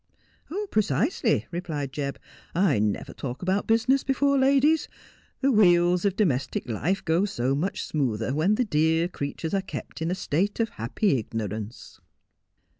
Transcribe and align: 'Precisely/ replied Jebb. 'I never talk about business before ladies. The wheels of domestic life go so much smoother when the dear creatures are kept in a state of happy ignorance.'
'Precisely/ 0.71 1.45
replied 1.51 1.93
Jebb. 1.93 2.17
'I 2.55 2.79
never 2.79 3.13
talk 3.13 3.43
about 3.43 3.67
business 3.67 4.03
before 4.03 4.35
ladies. 4.35 4.87
The 5.41 5.51
wheels 5.51 6.05
of 6.05 6.15
domestic 6.15 6.67
life 6.67 7.05
go 7.05 7.23
so 7.25 7.53
much 7.53 7.83
smoother 7.83 8.33
when 8.33 8.55
the 8.55 8.65
dear 8.65 9.07
creatures 9.07 9.53
are 9.53 9.61
kept 9.61 10.01
in 10.01 10.09
a 10.09 10.15
state 10.15 10.59
of 10.59 10.69
happy 10.69 11.19
ignorance.' 11.19 12.01